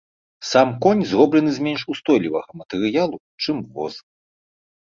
Сам 0.51 0.69
конь 0.85 1.03
зроблены 1.11 1.51
з 1.59 1.67
менш 1.67 1.81
устойлівага 1.95 2.49
матэрыялу, 2.63 3.17
чым 3.47 3.57
воз. 3.77 3.93